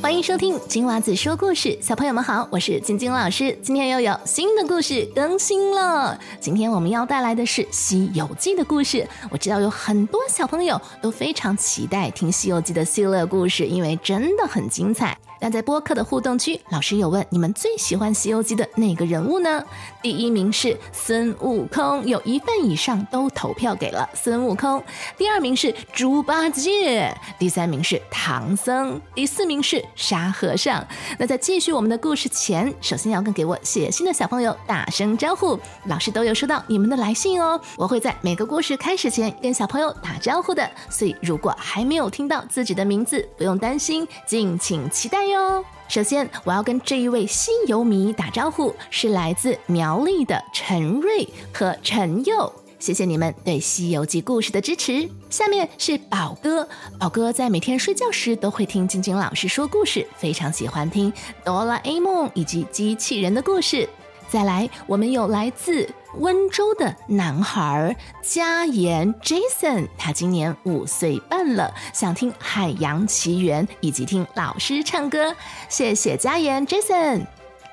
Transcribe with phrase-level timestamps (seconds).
[0.00, 3.58] 欢迎收听金娃子说故事，小朋友们好，我是晶晶老师。
[3.60, 6.16] 今天又有新的故事更新了。
[6.40, 9.06] 今天我们要带来的是《西游记》的故事。
[9.28, 15.18] 我知道有很多小朋友都非常期待听《西游记》的系列故事，因为真的很精彩。
[15.40, 19.64] 那在播客的互动区，老师有问你们最喜欢《西游记》的哪个人物呢？
[20.02, 24.82] 第一名是孙悟空，有一半以上都投票给了孙悟空。
[25.16, 30.84] 第二名是猪八戒，第三名是唐僧，第四名是沙和尚。
[31.18, 35.56] 那在继续我们的故事前，首先要跟给我写信的小朋友打声招呼。
[35.84, 40.68] 老师都有收到你们的来信哦，我会在每个故事开始前跟小朋友打招呼的。
[40.90, 45.27] 所以如果还没有听到自己的名字，不用担心，敬请期待。
[45.28, 55.08] 哟，首先我要跟这一位西游迷打招呼，是来自苗栗的陈瑞和陈佑，谢谢你们对《西游记》故事的支持。
[55.28, 56.66] 下面是宝哥，
[56.98, 61.12] 宝哥在每天睡觉时都会听晶晶老师说故事，非常喜欢听
[61.44, 63.88] 哆啦 A 梦以及机器人的故事。
[64.28, 65.88] 再来，我们有来自。
[66.18, 75.34] 温州的男孩嘉言 Jason，他今年五岁半了，想听《海洋奇缘》以及听老师唱歌。
[75.68, 77.24] 谢谢嘉言 Jason。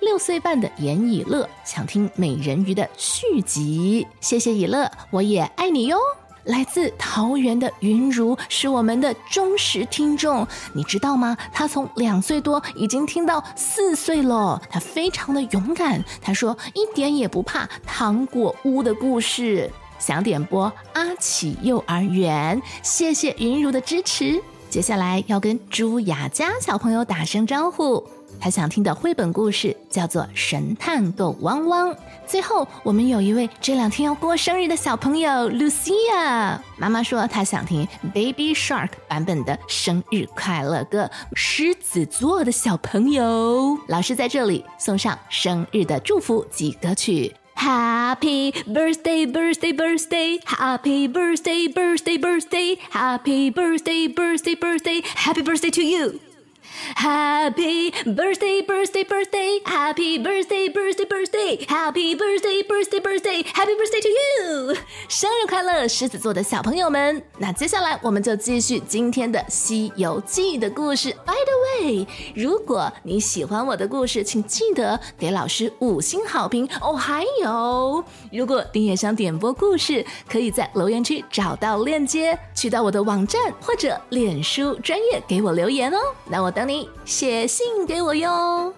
[0.00, 4.06] 六岁半的严以乐想听《美人鱼》的续集。
[4.20, 5.96] 谢谢以乐，我也爱你哟。
[6.44, 11.36] 来自桃园的云如是我们的忠实听众，你知道吗？
[11.52, 16.02] 他从两岁多已经听到四岁了，他非常的勇敢。
[16.20, 22.60] 他说一点也不怕糖果屋的故事，想点播阿启幼儿园。
[22.82, 24.42] 谢谢云如的支持。
[24.68, 28.02] 接下来要跟朱雅佳小朋友打声招呼。
[28.42, 31.90] 他想听的绘本故事叫做《神探狗汪汪》。
[32.26, 41.08] 最后，我们有一位这两天要过生日的小朋友 Lucia，妈妈说她想听 Baby Shark 版本的生日快乐歌。
[41.36, 56.31] 狮子座的小朋友，老师在这里送上生日的祝福及歌曲：Happy birthday, birthday, birthday, Happy birthday, birthday, birthday, Happy birthday, birthday, birthday, Happy birthday to you。
[56.62, 59.58] Happy birthday, birthday, birthday!
[59.66, 61.64] Happy birthday, birthday, birthday!
[61.68, 63.42] Happy birthday, birthday, birthday!
[63.54, 64.76] Happy birthday to you!
[65.12, 67.22] 生日快乐，狮子座的小朋友们！
[67.36, 71.10] 那接下来我们就继续今天的《西游记》的故事。
[71.26, 76.94] By the way，如果你喜欢我的故事，请记得给老师五星好评哦。
[76.94, 78.02] 还有，
[78.32, 85.98] 如果你也想点播故事，可以在留言区找到链接，去到我的网站或者脸书专业给我留言哦。
[86.24, 86.88] 那我等你。
[87.04, 88.72] 写信给我哟。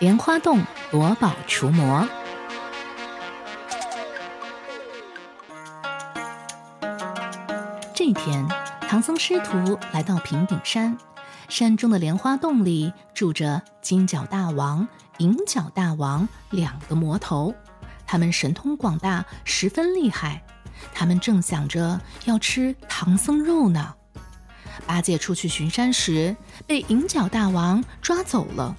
[0.00, 2.08] 莲花洞夺宝除魔。
[7.94, 8.48] 这天，
[8.88, 10.96] 唐僧师徒来到平顶山。
[11.50, 14.88] 山中的莲花洞里住着金角大王、
[15.18, 17.54] 银角大王两个魔头，
[18.06, 20.42] 他们神通广大，十分厉害。
[20.94, 23.94] 他们正想着要吃唐僧肉呢。
[24.86, 26.34] 八戒出去巡山时
[26.66, 28.74] 被银角大王抓走了。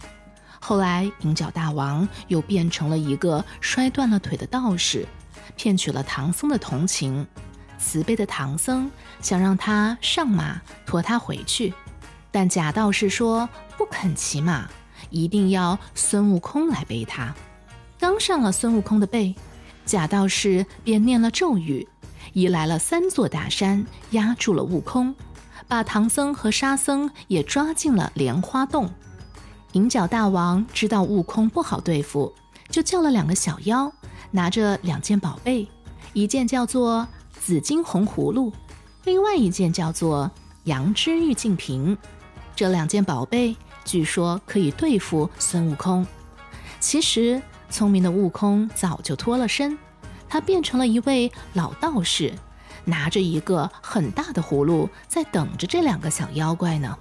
[0.63, 5.05] 后来银角大王又变成了一个摔断了腿的道士，
[5.57, 7.27] 骗取了唐僧的同情。
[7.79, 8.89] 慈悲的唐僧
[9.21, 11.73] 想让他上马驮他回去。
[12.29, 14.69] 但假道士说不肯骑马，
[15.09, 17.33] 一定要孙悟空来背他。
[17.97, 19.35] 刚上了孙悟空的背，
[19.83, 21.87] 假道士便念了咒语，
[22.33, 25.15] 移来了三座大山，压住了悟空，
[25.67, 28.93] 把唐僧和沙僧也抓进了莲花洞。
[29.73, 32.33] 银角大王知道悟空不好对付，
[32.69, 33.91] 就叫了两个小妖，
[34.31, 35.65] 拿着两件宝贝，
[36.11, 38.51] 一件叫做紫金红葫芦，
[39.05, 40.29] 另外一件叫做
[40.65, 41.97] 羊脂玉净瓶。
[42.53, 43.55] 这两件宝贝
[43.85, 46.05] 据说可以对付孙悟空。
[46.81, 49.77] 其实，聪明的悟空早就脱了身，
[50.27, 52.33] 他变成了一位老道士，
[52.83, 56.97] 拿着一个很大的葫芦，在等着这两个小妖怪呢。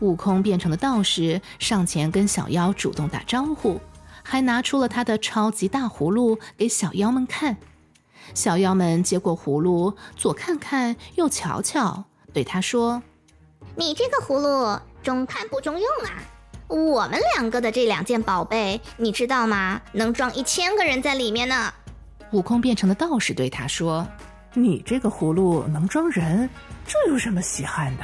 [0.00, 3.80] 悟空变成了道士，上前跟小妖主动打招呼，
[4.22, 7.56] 还拿出了他的超级大葫芦给小妖们看。
[8.34, 13.02] 小妖们接过葫芦，左看看，右瞧瞧，对他说。
[13.74, 16.22] 你这个葫芦中看不中用啊！
[16.68, 19.80] 我们两个的这两件宝贝，你知道吗？
[19.92, 21.72] 能装一千个人在里面呢。
[22.32, 24.06] 悟空变成的道士对他说
[24.52, 26.50] ：“你这个葫芦能装人，
[26.86, 28.02] 这有什么稀罕的？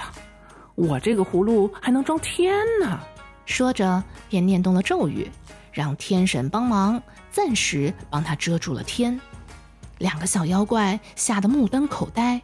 [0.74, 2.98] 我这个葫芦还能装天呢！”
[3.44, 5.30] 说着，便念动了咒语，
[5.72, 9.20] 让天神帮忙，暂时帮他遮住了天。
[9.98, 12.40] 两个小妖怪吓得目瞪口呆，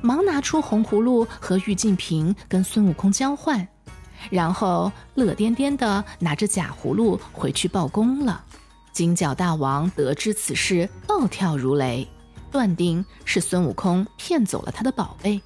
[0.00, 3.66] 忙拿出红葫芦和玉净瓶跟孙悟空交换，
[4.30, 8.42] 然后乐颠颠的拿着假葫芦回去报功了。
[8.92, 12.08] 金角大王得知此事，暴跳如雷，
[12.50, 15.40] 断定是孙悟空骗走了他的宝贝。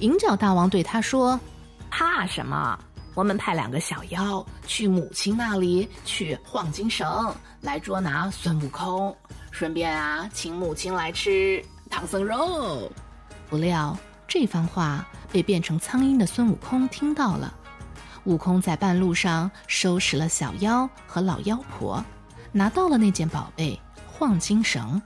[0.00, 1.38] 银角大王对他说
[1.98, 2.78] ：“怕什么？
[3.14, 9.16] 我们派两个小妖去母亲那里取晃金绳，来捉拿孙悟空，
[9.50, 12.92] 顺便啊，请母亲来吃唐僧肉。”
[13.48, 13.96] 不料
[14.28, 17.50] 这番话被变成苍蝇的孙悟空听到了。
[18.24, 22.04] 悟空在半路上收拾了小妖和老妖婆。
[22.52, 25.00] 拿到了那件宝贝晃金绳，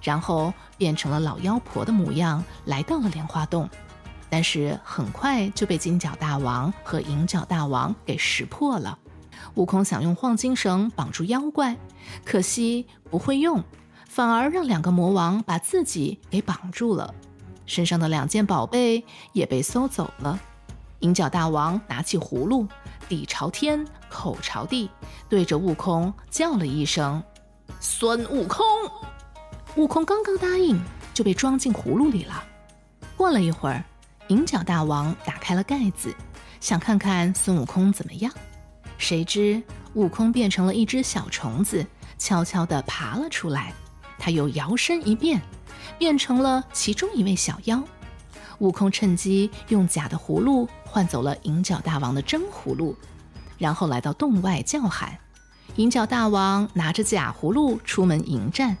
[0.00, 3.68] 然后变成了老妖婆的模样，来到了莲花洞。
[4.30, 8.98] 但是很快就被金角大王和银角大王给识破了。
[9.54, 11.76] 悟空想用晃金绳绑住妖怪，
[12.24, 13.62] 可惜不会用，
[14.08, 17.14] 反而让两个魔王把自己给绑住了，
[17.66, 20.38] 身上的两件宝贝也被搜走了。
[21.00, 22.66] 银角大王拿起葫芦。
[23.08, 24.90] 底朝天，口朝地，
[25.30, 27.22] 对着悟空叫了一声
[27.80, 28.66] ：“孙悟空！”
[29.76, 30.78] 悟空刚刚答应，
[31.14, 32.44] 就被装进葫芦里了。
[33.16, 33.82] 过了一会儿，
[34.28, 36.14] 银角大王打开了盖子，
[36.60, 38.32] 想看看孙悟空怎么样。
[38.98, 39.62] 谁知
[39.94, 41.86] 悟空变成了一只小虫子，
[42.18, 43.72] 悄悄地爬了出来。
[44.18, 45.40] 他又摇身一变，
[45.98, 47.82] 变成了其中一位小妖。
[48.58, 52.96] 悟空趁机用假的葫芦换走了银角大王的真葫芦，
[53.56, 55.16] 然后来到洞外叫喊。
[55.76, 58.76] 银角大王拿着假葫芦出门迎战，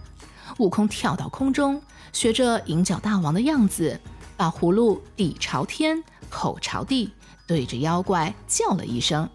[0.58, 1.80] 悟空跳到空中，
[2.12, 4.00] 学着银角大王的样子，
[4.38, 6.00] 把葫芦底朝天，
[6.30, 7.12] 口朝地，
[7.44, 9.28] 对着妖怪叫了一声：“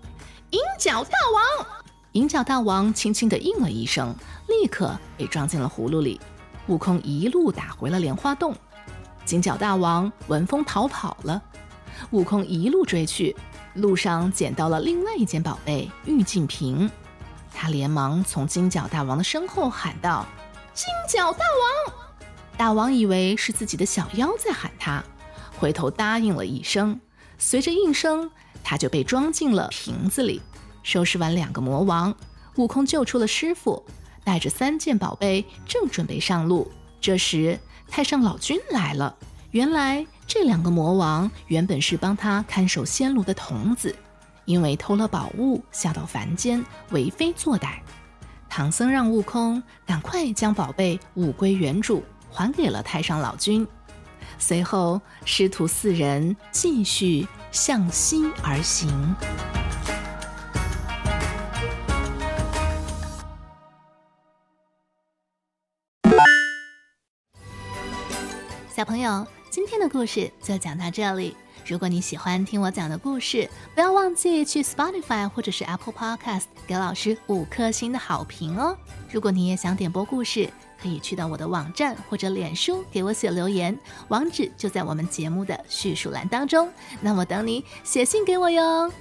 [0.52, 1.68] 银角大王！”
[2.14, 4.16] 银角大王轻轻地应了一声，
[4.48, 6.22] 立刻被装进了葫芦里。
[6.68, 8.56] 悟空一路打回了莲花洞。
[9.26, 11.42] 金角大王闻风逃跑了，
[12.12, 13.36] 悟空一路追去，
[13.74, 16.90] 路上捡到了另外一件宝贝玉净瓶，
[17.54, 20.26] 他连忙从金角大王的身后喊道
[20.74, 22.03] ：“金角大王！”
[22.64, 25.04] 大王以为是自己的小妖在喊他，
[25.60, 26.98] 回头答应了一声，
[27.38, 28.32] 随着应声，
[28.64, 30.42] 他就被装进了瓶子里。
[30.82, 32.16] 收拾完两个魔王，
[32.56, 33.86] 悟空救出了师傅，
[34.24, 36.72] 带着三件宝贝，正准备上路，
[37.02, 37.60] 这时。
[37.90, 39.14] 太上老君来了。
[39.52, 43.94] 原来这两个魔王原本是帮他看守仙炉的童子，
[44.46, 47.80] 因为偷了宝物下到凡间为非作歹。
[48.48, 52.02] 唐僧让悟空赶快将宝贝物归原主，
[52.34, 53.66] 还给了太上老君。
[54.40, 59.16] 随后师徒四人继续向西而行。
[68.76, 71.38] 小朋友，今天的故事就讲到这里。
[71.66, 78.76] 如果你喜欢听我讲的故事，不要忘记去 Spotify 或者是 Apple Podcast 给老师五颗星的好评哦。
[79.10, 80.50] 如果你也想点播故事，
[80.84, 86.70] 可以去到我的网站或者脸书给我写留言，网址就在我们节目的叙述栏当中。
[87.00, 88.92] 那我等你写信给我哟。